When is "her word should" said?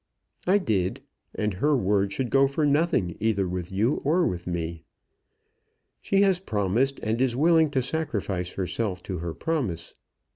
1.53-2.31